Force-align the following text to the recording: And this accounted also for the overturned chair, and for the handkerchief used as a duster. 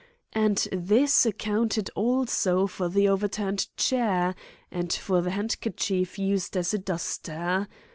And 0.33 0.67
this 0.71 1.27
accounted 1.27 1.91
also 1.95 2.65
for 2.65 2.89
the 2.89 3.07
overturned 3.07 3.67
chair, 3.77 4.33
and 4.71 4.91
for 4.91 5.21
the 5.21 5.29
handkerchief 5.29 6.17
used 6.17 6.57
as 6.57 6.73
a 6.73 6.79
duster. 6.79 7.67